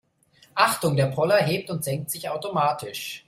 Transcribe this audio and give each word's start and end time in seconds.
Achtung, 0.55 0.95
der 0.95 1.05
Poller 1.11 1.37
hebt 1.43 1.69
und 1.69 1.83
senkt 1.83 2.09
sich 2.09 2.27
automatisch. 2.27 3.19